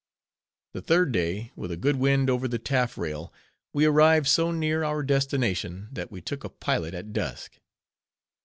The 0.73 0.81
third 0.81 1.11
day, 1.11 1.51
with 1.55 1.69
a 1.71 1.77
good 1.77 1.95
wind 1.97 2.27
over 2.27 2.47
the 2.47 2.57
taffrail, 2.57 3.31
we 3.71 3.85
arrived 3.85 4.25
so 4.27 4.49
near 4.49 4.83
our 4.83 5.03
destination, 5.03 5.89
that 5.91 6.11
we 6.11 6.21
took 6.21 6.43
a 6.43 6.49
pilot 6.49 6.95
at 6.95 7.13
dusk. 7.13 7.59